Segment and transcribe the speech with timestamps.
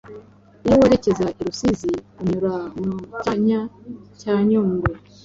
[0.65, 1.91] Iyo werekeza i Rusizi
[2.21, 2.53] unyura
[2.83, 3.59] mu Cyanya
[4.19, 4.87] cya Nyungwe